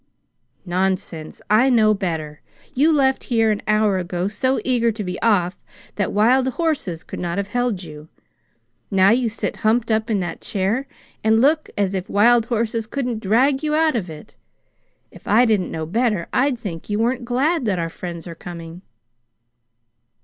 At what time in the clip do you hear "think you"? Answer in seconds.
16.57-16.97